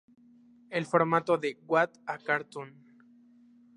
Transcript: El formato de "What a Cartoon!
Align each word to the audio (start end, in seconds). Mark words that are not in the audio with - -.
El 0.71 0.87
formato 0.87 1.37
de 1.37 1.59
"What 1.67 1.91
a 2.07 2.17
Cartoon! 2.17 2.73